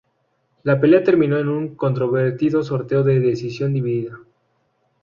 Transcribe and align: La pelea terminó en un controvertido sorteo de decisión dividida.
La 0.63 0.79
pelea 0.81 1.03
terminó 1.03 1.37
en 1.37 1.47
un 1.47 1.75
controvertido 1.75 2.63
sorteo 2.63 3.03
de 3.03 3.19
decisión 3.19 3.71
dividida. 3.71 4.19